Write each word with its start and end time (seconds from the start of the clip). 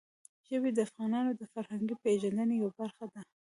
ژبې 0.49 0.69
د 0.73 0.79
افغانانو 0.87 1.31
د 1.35 1.41
فرهنګي 1.53 1.95
پیژندنې 2.03 2.53
یوه 2.61 2.71
برخه 2.79 3.05
ده. 3.13 3.21